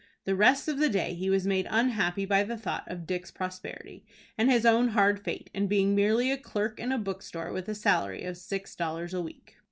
The 0.25 0.33
rest 0.35 0.67
of 0.67 0.79
the 0.79 0.89
day 0.89 1.13
he 1.13 1.29
was 1.29 1.45
made 1.45 1.67
unhappy 1.69 2.25
by 2.25 2.43
the 2.43 2.57
thought 2.57 2.85
of 2.87 3.05
Dick's 3.05 3.29
prosperity, 3.29 4.03
and 4.35 4.49
his 4.49 4.65
own 4.65 4.87
hard 4.87 5.23
fate, 5.23 5.51
in 5.53 5.67
being 5.67 5.93
merely 5.93 6.31
a 6.31 6.37
clerk 6.39 6.79
in 6.79 6.91
a 6.91 6.97
bookstore 6.97 7.51
with 7.53 7.69
a 7.69 7.75
salary 7.75 8.23
of 8.23 8.35
six 8.35 8.75
dollars 8.75 9.13
a 9.13 9.21
week. 9.21 9.57